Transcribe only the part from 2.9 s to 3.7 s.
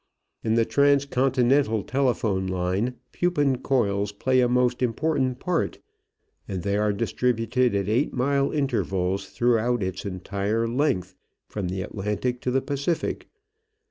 Pupin